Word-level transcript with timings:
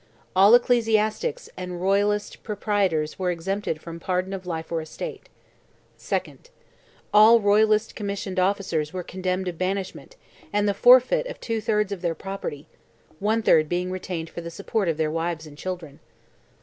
All 0.35 0.55
ecclesiastics 0.55 1.47
and 1.55 1.79
royalist 1.79 2.41
proprietors 2.41 3.19
were 3.19 3.29
exempted 3.29 3.79
from 3.79 3.99
pardon 3.99 4.33
of 4.33 4.47
life 4.47 4.71
or 4.71 4.81
estate. 4.81 5.29
2nd. 5.99 6.49
All 7.13 7.39
royalist 7.39 7.93
commissioned 7.95 8.39
officers 8.39 8.91
were 8.93 9.03
condemned 9.03 9.45
to 9.45 9.53
banishment, 9.53 10.15
and 10.51 10.67
the 10.67 10.73
forfeit 10.73 11.27
of 11.27 11.39
two 11.39 11.61
thirds 11.61 11.91
of 11.91 12.01
their 12.01 12.15
property, 12.15 12.65
one 13.19 13.43
third 13.43 13.69
being 13.69 13.91
retained 13.91 14.31
for 14.31 14.41
the 14.41 14.49
support 14.49 14.89
of 14.89 14.97
their 14.97 15.11
wives 15.11 15.45
and 15.45 15.55
children. 15.55 15.99